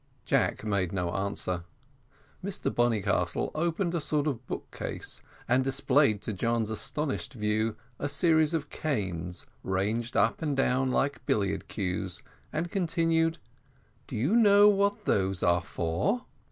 [0.25, 1.63] Jack made no answer.
[2.43, 8.09] Mr Bonnycastle opened a sort of book case, and displayed to John's astonished view a
[8.09, 13.37] series of canes, ranged up and down like billiard cues, and continued,
[14.07, 16.25] "Do you know what those are for?"